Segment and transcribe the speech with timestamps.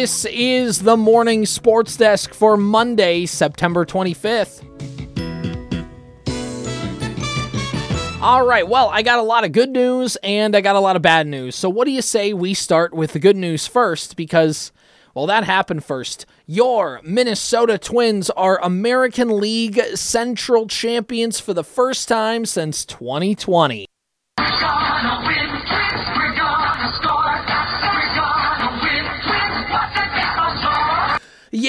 [0.00, 4.62] This is the morning sports desk for Monday, September 25th.
[8.22, 10.94] All right, well, I got a lot of good news and I got a lot
[10.94, 11.56] of bad news.
[11.56, 14.14] So, what do you say we start with the good news first?
[14.14, 14.70] Because,
[15.16, 16.26] well, that happened first.
[16.46, 23.88] Your Minnesota Twins are American League Central champions for the first time since 2020.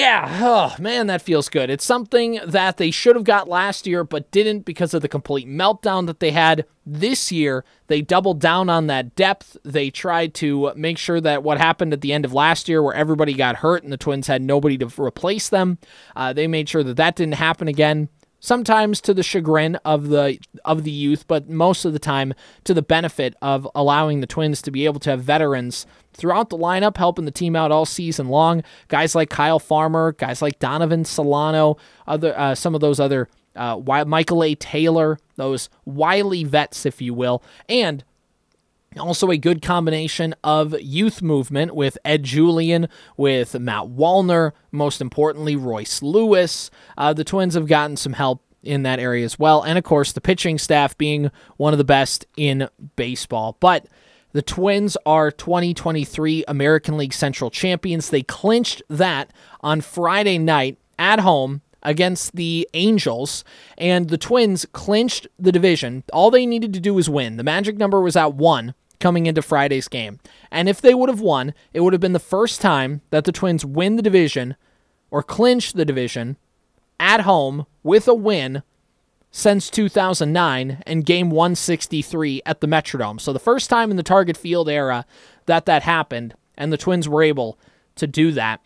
[0.00, 1.68] Yeah, oh man, that feels good.
[1.68, 5.46] It's something that they should have got last year, but didn't because of the complete
[5.46, 7.66] meltdown that they had this year.
[7.88, 9.58] They doubled down on that depth.
[9.62, 12.94] They tried to make sure that what happened at the end of last year, where
[12.94, 15.76] everybody got hurt and the Twins had nobody to replace them,
[16.16, 18.08] uh, they made sure that that didn't happen again.
[18.40, 22.32] Sometimes to the chagrin of the of the youth, but most of the time
[22.64, 26.56] to the benefit of allowing the Twins to be able to have veterans throughout the
[26.56, 28.62] lineup, helping the team out all season long.
[28.88, 34.04] Guys like Kyle Farmer, guys like Donovan Solano, other uh, some of those other uh,
[34.06, 34.54] Michael A.
[34.54, 38.04] Taylor, those wily vets, if you will, and
[38.98, 45.54] also, a good combination of youth movement with Ed Julien, with Matt Wallner, most importantly,
[45.54, 46.72] Royce Lewis.
[46.98, 49.62] Uh, the Twins have gotten some help in that area as well.
[49.62, 53.56] And of course, the pitching staff being one of the best in baseball.
[53.60, 53.86] But
[54.32, 58.10] the Twins are 2023 American League Central champions.
[58.10, 63.44] They clinched that on Friday night at home against the Angels,
[63.78, 66.04] and the Twins clinched the division.
[66.12, 67.38] All they needed to do was win.
[67.38, 70.20] The magic number was at one coming into Friday's game.
[70.50, 73.32] And if they would have won, it would have been the first time that the
[73.32, 74.56] Twins win the division
[75.10, 76.36] or clinch the division
[77.00, 78.62] at home with a win
[79.30, 83.20] since 2009 and game 163 at the Metrodome.
[83.20, 85.06] So the first time in the Target Field era
[85.46, 87.58] that that happened, and the Twins were able
[87.96, 88.60] to do that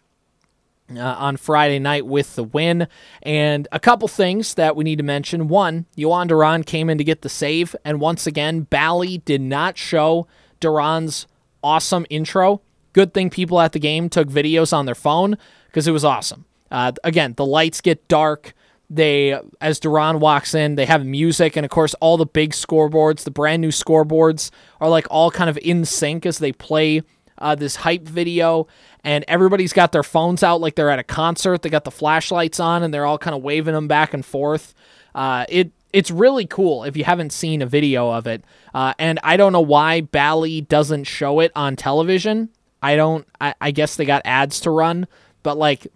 [0.91, 2.87] uh, on Friday night with the win.
[3.23, 5.49] And a couple things that we need to mention.
[5.49, 9.79] One, Jhoan Duran came in to get the save, and once again, Bally did not
[9.79, 10.27] show
[10.61, 11.27] Duran's
[11.63, 12.61] awesome intro.
[12.93, 15.37] Good thing people at the game took videos on their phone
[15.67, 16.45] because it was awesome.
[16.71, 18.55] Uh, again, the lights get dark.
[18.91, 23.25] They, as Duran walks in, they have music, and of course, all the big scoreboards,
[23.25, 24.51] the brand new scoreboards,
[24.81, 27.03] are like all kind of in sync as they play
[27.39, 28.67] uh, this hype video,
[29.05, 31.63] and everybody's got their phones out like they're at a concert.
[31.63, 34.75] They got the flashlights on, and they're all kind of waving them back and forth.
[35.15, 38.45] Uh, it it's really cool if you haven't seen a video of it.
[38.75, 42.49] Uh, and I don't know why Bally doesn't show it on television.
[42.83, 43.27] I don't.
[43.41, 45.07] I, I guess they got ads to run,
[45.43, 45.87] but like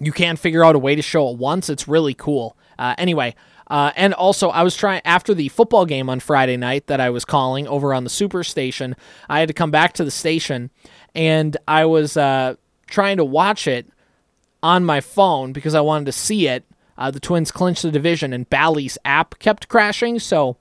[0.00, 1.68] you can't figure out a way to show it once.
[1.68, 2.56] It's really cool.
[2.78, 3.34] Uh, anyway,
[3.68, 7.10] uh, and also I was trying after the football game on Friday night that I
[7.10, 8.96] was calling over on the Super Station.
[9.28, 10.70] I had to come back to the station,
[11.14, 12.56] and I was uh,
[12.86, 13.86] trying to watch it
[14.62, 16.64] on my phone because I wanted to see it.
[16.98, 20.18] Uh, the Twins clinched the division, and Bally's app kept crashing.
[20.18, 20.56] So,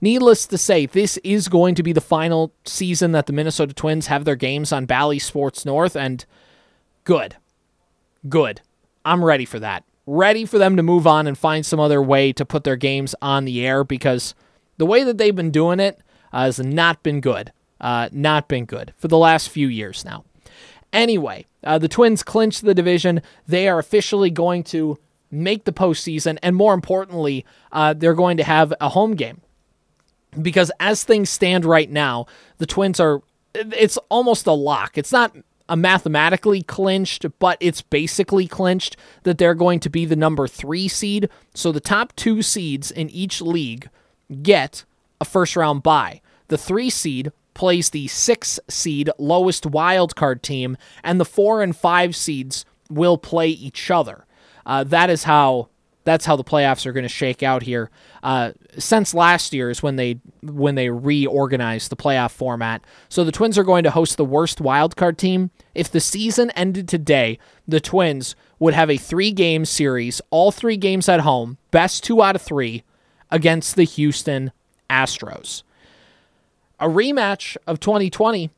[0.00, 4.06] needless to say, this is going to be the final season that the Minnesota Twins
[4.06, 6.24] have their games on Bally Sports North, and
[7.02, 7.36] good
[8.28, 8.60] good.
[9.04, 9.84] I'm ready for that.
[10.06, 13.14] Ready for them to move on and find some other way to put their games
[13.22, 14.34] on the air because
[14.78, 16.00] the way that they've been doing it
[16.32, 17.52] uh, has not been good.
[17.80, 20.24] Uh, not been good for the last few years now.
[20.92, 23.22] Anyway, uh, the Twins clinched the division.
[23.46, 24.98] They are officially going to
[25.30, 29.40] make the postseason, and more importantly, uh, they're going to have a home game
[30.40, 32.26] because as things stand right now,
[32.58, 33.22] the Twins are
[33.54, 34.96] it's almost a lock.
[34.96, 35.36] It's not
[35.70, 40.88] a mathematically clinched, but it's basically clinched that they're going to be the number 3
[40.88, 41.30] seed.
[41.54, 43.88] So the top 2 seeds in each league
[44.42, 44.84] get
[45.20, 46.20] a first round bye.
[46.48, 51.76] The 3 seed plays the 6 seed lowest wild card team and the 4 and
[51.76, 54.26] 5 seeds will play each other.
[54.66, 55.68] Uh, that is how
[56.10, 57.88] that's how the playoffs are going to shake out here.
[58.24, 62.82] Uh, since last year is when they when they reorganized the playoff format.
[63.08, 65.52] So the Twins are going to host the worst wild card team.
[65.72, 70.76] If the season ended today, the Twins would have a three game series, all three
[70.76, 72.82] games at home, best two out of three,
[73.30, 74.50] against the Houston
[74.90, 75.62] Astros.
[76.80, 78.50] A rematch of 2020,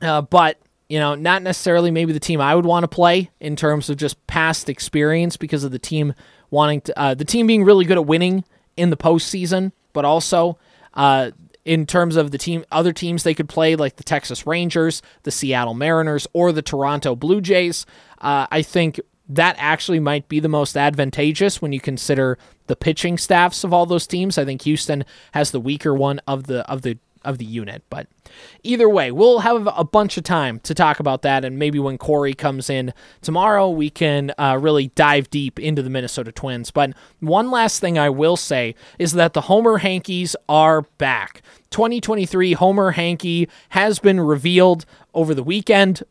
[0.00, 0.58] uh, but
[0.88, 3.96] you know, not necessarily maybe the team I would want to play in terms of
[3.96, 6.12] just past experience because of the team
[6.52, 8.44] wanting to, uh, the team being really good at winning
[8.76, 10.58] in the postseason, but also
[10.94, 11.32] uh,
[11.64, 15.30] in terms of the team, other teams they could play like the Texas Rangers, the
[15.30, 17.86] Seattle Mariners, or the Toronto Blue Jays.
[18.20, 23.16] Uh, I think that actually might be the most advantageous when you consider the pitching
[23.16, 24.38] staffs of all those teams.
[24.38, 27.82] I think Houston has the weaker one of the of the of the unit.
[27.90, 28.08] But
[28.62, 31.98] either way, we'll have a bunch of time to talk about that, and maybe when
[31.98, 36.70] Corey comes in tomorrow, we can uh, really dive deep into the Minnesota Twins.
[36.70, 41.42] But one last thing I will say is that the Homer Hankies are back.
[41.70, 44.84] 2023 Homer Hanky has been revealed
[45.14, 46.02] over the weekend.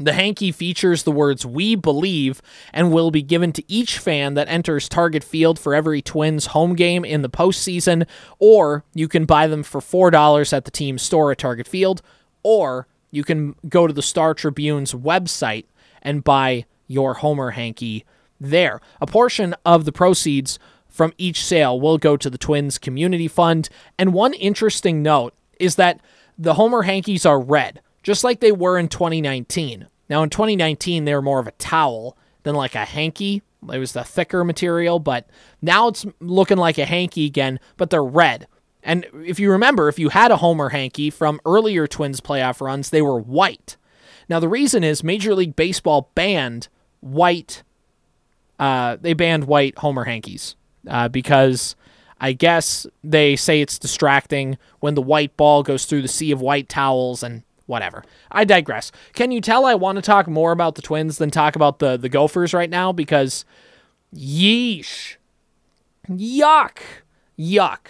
[0.00, 2.40] The hanky features the words We Believe
[2.72, 6.74] and will be given to each fan that enters Target Field for every Twins home
[6.74, 8.08] game in the postseason,
[8.38, 12.00] or you can buy them for $4 at the team store at Target Field,
[12.42, 15.66] or you can go to the Star Tribune's website
[16.00, 18.06] and buy your Homer hanky
[18.40, 18.80] there.
[19.02, 20.58] A portion of the proceeds
[20.88, 23.68] from each sale will go to the Twins Community Fund.
[23.98, 26.00] And one interesting note is that
[26.38, 29.86] the Homer hankies are red just like they were in 2019.
[30.08, 33.42] Now, in 2019, they were more of a towel than like a hanky.
[33.72, 35.28] It was the thicker material, but
[35.60, 38.46] now it's looking like a hanky again, but they're red.
[38.82, 42.90] And if you remember, if you had a Homer hanky from earlier Twins playoff runs,
[42.90, 43.76] they were white.
[44.28, 46.68] Now, the reason is Major League Baseball banned
[47.00, 47.62] white,
[48.58, 50.56] uh, they banned white Homer hankies
[50.88, 51.76] uh, because
[52.20, 56.40] I guess they say it's distracting when the white ball goes through the sea of
[56.40, 58.04] white towels and whatever.
[58.30, 58.92] I digress.
[59.14, 61.96] Can you tell I want to talk more about the Twins than talk about the
[61.96, 63.44] the Gophers right now because
[64.14, 65.16] yeesh.
[66.08, 66.78] Yuck.
[67.38, 67.86] Yuck.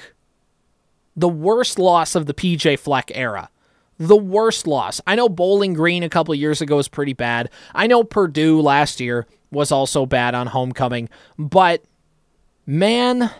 [1.16, 3.50] The worst loss of the PJ Fleck era.
[3.98, 5.00] The worst loss.
[5.06, 7.50] I know Bowling Green a couple years ago was pretty bad.
[7.74, 11.82] I know Purdue last year was also bad on homecoming, but
[12.66, 13.30] man,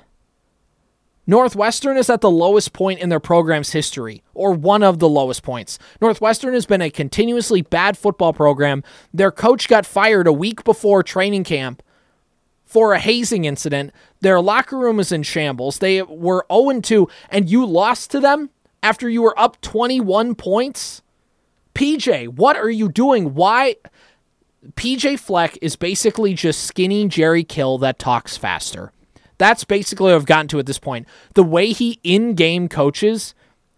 [1.27, 5.43] Northwestern is at the lowest point in their program's history, or one of the lowest
[5.43, 5.79] points.
[6.01, 8.83] Northwestern has been a continuously bad football program.
[9.13, 11.83] Their coach got fired a week before training camp
[12.65, 13.93] for a hazing incident.
[14.21, 15.79] Their locker room is in shambles.
[15.79, 18.51] They were 0 2, and you lost to them
[18.83, 21.03] after you were up 21 points?
[21.75, 23.35] PJ, what are you doing?
[23.35, 23.77] Why?
[24.75, 28.93] PJ Fleck is basically just skinny Jerry Kill that talks faster.
[29.41, 31.09] That's basically what I've gotten to at this point.
[31.33, 33.35] The way he in game coaches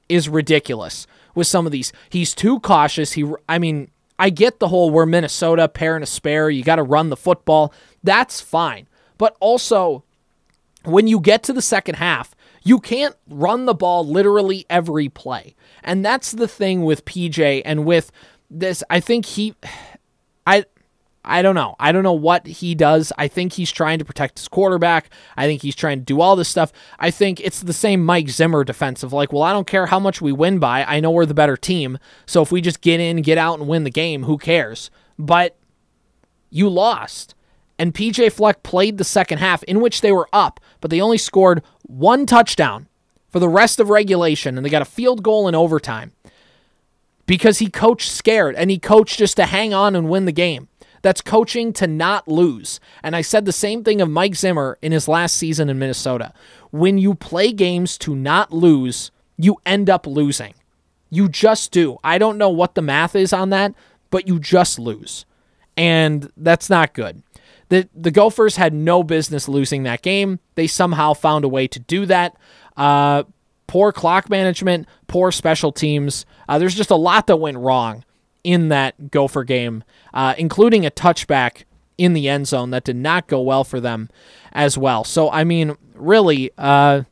[0.08, 1.06] is ridiculous
[1.36, 1.92] with some of these.
[2.10, 3.12] He's too cautious.
[3.12, 3.88] He, I mean,
[4.18, 6.50] I get the whole we're Minnesota, pair and a spare.
[6.50, 7.72] You got to run the football.
[8.02, 8.88] That's fine.
[9.18, 10.02] But also,
[10.84, 15.54] when you get to the second half, you can't run the ball literally every play.
[15.84, 18.10] And that's the thing with PJ and with
[18.50, 18.82] this.
[18.90, 19.54] I think he,
[20.44, 20.64] I,
[21.24, 21.76] I don't know.
[21.78, 23.12] I don't know what he does.
[23.16, 25.08] I think he's trying to protect his quarterback.
[25.36, 26.72] I think he's trying to do all this stuff.
[26.98, 29.12] I think it's the same Mike Zimmer defensive.
[29.12, 30.84] Like, well, I don't care how much we win by.
[30.84, 31.98] I know we're the better team.
[32.26, 34.90] So if we just get in, get out, and win the game, who cares?
[35.16, 35.56] But
[36.50, 37.36] you lost.
[37.78, 41.19] And PJ Fleck played the second half in which they were up, but they only
[41.19, 42.88] scored one touchdown
[43.30, 46.12] for the rest of regulation, and they got a field goal in overtime
[47.26, 50.69] because he coached scared and he coached just to hang on and win the game.
[51.02, 52.81] That's coaching to not lose.
[53.02, 56.32] And I said the same thing of Mike Zimmer in his last season in Minnesota.
[56.70, 60.54] When you play games to not lose, you end up losing.
[61.10, 61.99] You just do.
[62.02, 63.75] I don't know what the math is on that,
[64.10, 65.26] but you just lose.
[65.76, 67.22] And that's not good.
[67.69, 70.40] The the Gophers had no business losing that game.
[70.55, 72.37] They somehow found a way to do that.
[72.76, 73.25] Uh,
[73.66, 76.26] poor clock management, poor special teams.
[76.48, 78.05] Uh, there's just a lot that went wrong
[78.44, 81.65] in that Gopher game, uh, including a touchback
[81.99, 84.08] in the end zone that did not go well for them
[84.53, 85.05] as well.
[85.05, 87.03] So, I mean, really, uh,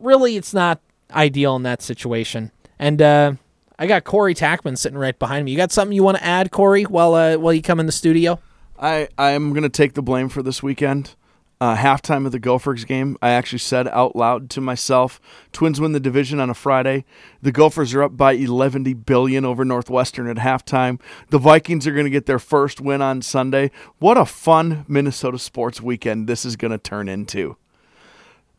[0.00, 0.80] really, it's not
[1.12, 2.50] ideal in that situation.
[2.78, 3.34] And uh,
[3.78, 5.52] I got Corey Tackman sitting right behind me.
[5.52, 7.92] You got something you want to add, Corey, while uh, while you come in the
[7.92, 8.40] studio?
[8.78, 11.14] I I'm gonna take the blame for this weekend.
[11.60, 15.20] Uh, halftime of the Gophers game, I actually said out loud to myself,
[15.52, 17.04] "Twins win the division on a Friday.
[17.42, 21.00] The Gophers are up by 11 billion over Northwestern at halftime.
[21.30, 23.72] The Vikings are going to get their first win on Sunday.
[23.98, 27.56] What a fun Minnesota sports weekend this is going to turn into."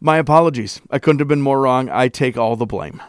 [0.01, 0.81] My apologies.
[0.91, 1.89] I couldn't have been more wrong.
[1.89, 3.01] I take all the blame.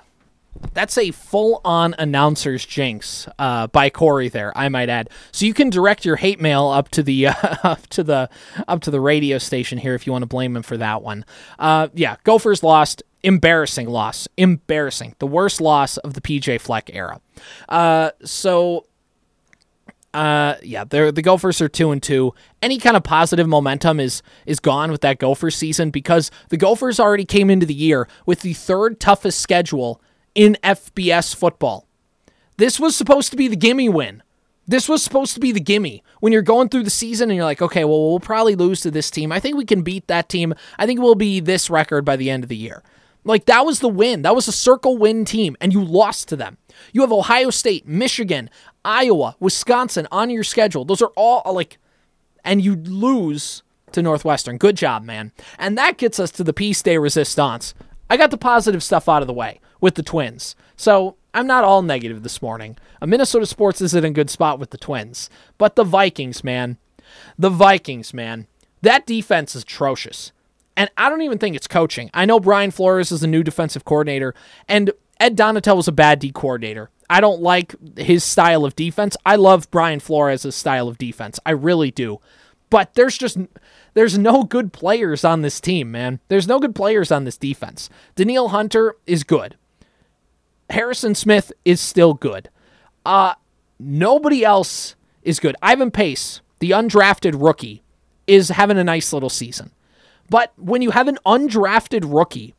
[0.75, 5.11] That's a full on announcer's jinx uh, by Corey there, I might add.
[5.33, 8.29] So you can direct your hate mail up to the uh, up to the
[8.69, 11.25] up to the radio station here if you want to blame him for that one.
[11.59, 13.03] Uh, yeah, Gophers lost.
[13.23, 14.29] Embarrassing loss.
[14.39, 15.15] Embarrassing.
[15.19, 17.21] The worst loss of the PJ Fleck era.
[17.69, 18.87] Uh, so
[20.13, 22.35] uh, yeah, they're, the Gophers are two and two.
[22.63, 26.99] Any kind of positive momentum is is gone with that Gophers season because the Gophers
[26.99, 30.01] already came into the year with the third toughest schedule
[30.35, 31.87] in FBS football.
[32.57, 34.23] This was supposed to be the gimme win.
[34.67, 37.45] This was supposed to be the gimme when you're going through the season and you're
[37.45, 39.33] like, okay, well, we'll probably lose to this team.
[39.33, 40.55] I think we can beat that team.
[40.79, 42.83] I think we'll be this record by the end of the year.
[43.25, 44.23] Like that was the win.
[44.23, 46.57] That was a circle win team, and you lost to them.
[46.93, 48.49] You have Ohio State, Michigan,
[48.85, 50.85] Iowa, Wisconsin on your schedule.
[50.85, 51.79] Those are all uh, like,
[52.45, 54.57] and you lose to Northwestern.
[54.57, 55.33] Good job, man.
[55.59, 57.75] And that gets us to the Peace Day Resistance.
[58.11, 60.57] I got the positive stuff out of the way with the Twins.
[60.77, 62.77] So I'm not all negative this morning.
[63.01, 65.31] Minnesota Sports isn't in a good spot with the Twins.
[65.57, 66.77] But the Vikings, man.
[67.39, 68.49] The Vikings, man.
[68.83, 70.33] That defense is atrocious.
[70.77, 72.11] And I don't even think it's coaching.
[72.13, 74.35] I know Brian Flores is the new defensive coordinator,
[74.67, 76.91] and Ed Donatell was a bad D coordinator.
[77.11, 79.17] I don't like his style of defense.
[79.27, 81.39] I love Brian Flores' style of defense.
[81.45, 82.21] I really do.
[82.71, 83.37] But there's just
[83.95, 86.21] there's no good players on this team, man.
[86.29, 87.91] There's no good players on this defense.
[88.15, 89.57] Danielle Hunter is good.
[90.71, 92.49] Harrison Smith is still good.
[93.05, 93.35] Uh
[93.79, 95.57] nobody else is good.
[95.61, 97.83] Ivan Pace, the undrafted rookie,
[98.27, 99.73] is having a nice little season.
[100.29, 102.55] But when you have an undrafted rookie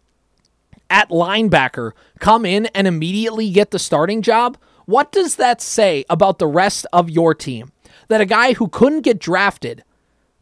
[0.90, 6.38] at linebacker come in and immediately get the starting job, what does that say about
[6.38, 7.72] the rest of your team?
[8.10, 9.86] That a guy who couldn't get drafted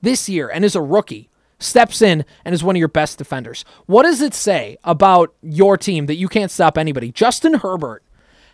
[0.01, 1.29] this year and is a rookie
[1.59, 3.65] steps in and is one of your best defenders.
[3.85, 7.11] What does it say about your team that you can't stop anybody?
[7.11, 8.03] Justin Herbert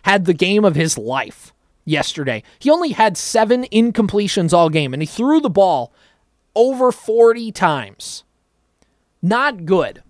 [0.02, 1.52] had the game of his life
[1.84, 2.42] yesterday.
[2.58, 5.92] He only had seven incompletions all game, and he threw the ball
[6.54, 8.24] over 40 times.
[9.22, 10.02] Not good.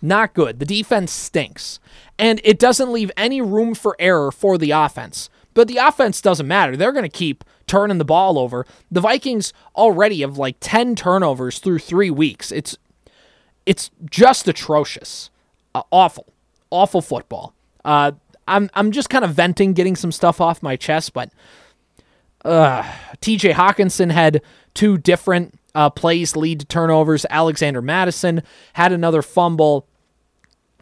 [0.00, 0.58] Not good.
[0.58, 1.80] The defense stinks.
[2.18, 5.30] And it doesn't leave any room for error for the offense.
[5.54, 6.76] But the offense doesn't matter.
[6.76, 8.66] They're going to keep turning the ball over.
[8.90, 12.52] The Vikings already have like 10 turnovers through 3 weeks.
[12.52, 12.76] It's
[13.66, 15.30] it's just atrocious.
[15.74, 16.26] Uh, awful.
[16.70, 17.54] Awful football.
[17.84, 18.12] Uh,
[18.46, 21.30] I'm I'm just kind of venting, getting some stuff off my chest, but
[22.44, 22.82] uh,
[23.20, 24.42] TJ Hockenson had
[24.74, 27.24] two different uh, plays lead to turnovers.
[27.30, 28.42] Alexander Mattison
[28.74, 29.86] had another fumble.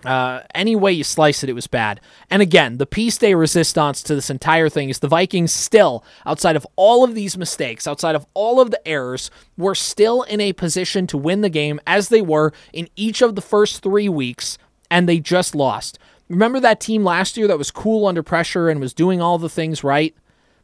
[0.04, 2.00] Uh, any way you slice it, it was bad.
[2.30, 6.56] And again, the Peace Day resistance to this entire thing is the Vikings still, outside
[6.56, 10.52] of all of these mistakes, outside of all of the errors, were still in a
[10.52, 14.58] position to win the game as they were in each of the first three weeks,
[14.90, 15.98] and they just lost.
[16.28, 19.48] Remember that team last year that was cool under pressure and was doing all the
[19.48, 20.14] things right?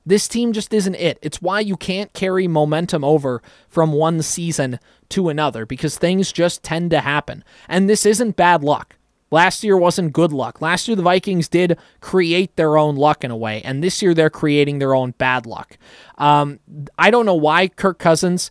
[0.06, 1.18] This team just isn't it.
[1.20, 4.80] It's why you can't carry momentum over from one season
[5.10, 7.44] to another because things just tend to happen.
[7.68, 8.96] And this isn't bad luck.
[9.30, 10.60] Last year wasn't good luck.
[10.62, 14.14] Last year, the Vikings did create their own luck in a way, and this year
[14.14, 15.76] they're creating their own bad luck.
[16.16, 16.60] Um,
[16.98, 18.50] I don't know why Kirk Cousins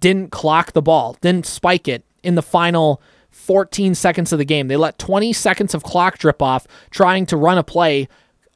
[0.00, 3.00] didn't clock the ball, didn't spike it in the final
[3.30, 4.68] 14 seconds of the game.
[4.68, 8.08] They let 20 seconds of clock drip off trying to run a play.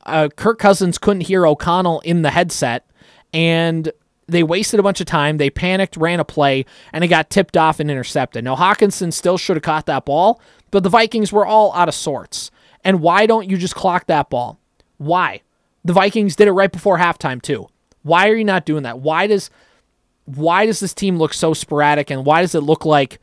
[0.05, 2.87] Uh, Kirk Cousins couldn't hear O'Connell in the headset,
[3.33, 3.91] and
[4.29, 5.39] they wasted a bunch of time.
[5.39, 8.45] They panicked, ran a play, and it got tipped off and intercepted.
[8.45, 11.95] Now, Hockenson still should have caught that ball, but the Vikings were all out of
[11.95, 12.51] sorts.
[12.85, 14.59] And why don't you just clock that ball?
[14.99, 15.43] Why?
[15.85, 17.69] The Vikings did it right before halftime too.
[18.03, 19.01] Why are you not doing that?
[19.01, 19.51] Why does
[20.25, 23.21] why does this team look so sporadic and why does it look like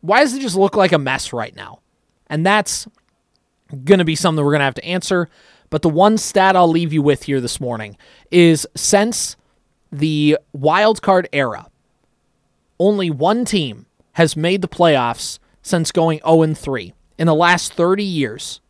[0.00, 1.80] why does it just look like a mess right now?
[2.28, 2.86] And that's
[3.84, 5.28] going to be something we're going to have to answer.
[5.68, 7.96] But the one stat I'll leave you with here this morning
[8.30, 9.36] is since
[9.92, 11.68] the wild card era,
[12.78, 18.02] only one team has made the playoffs since going 0 3 in the last 30
[18.02, 18.60] years.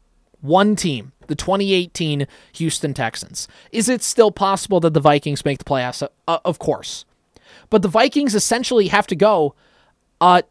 [0.41, 3.47] One team, the 2018 Houston Texans.
[3.73, 6.07] Is it still possible that the Vikings make the playoffs?
[6.27, 7.05] Uh, of course.
[7.69, 9.55] But the Vikings essentially have to go
[10.21, 10.43] uh,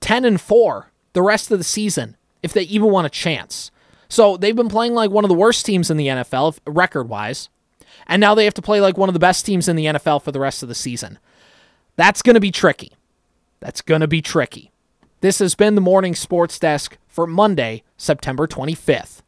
[0.00, 3.70] 10 and 4 the rest of the season if they even want a chance.
[4.08, 7.48] So they've been playing like one of the worst teams in the NFL record wise.
[8.06, 10.22] And now they have to play like one of the best teams in the NFL
[10.22, 11.18] for the rest of the season.
[11.96, 12.92] That's going to be tricky.
[13.60, 14.70] That's going to be tricky.
[15.20, 19.22] This has been the Morning Sports Desk for Monday, September 25th.